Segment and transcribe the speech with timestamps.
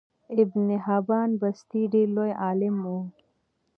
[0.41, 2.99] ابن حبان بستي ډیر لوی عالم وو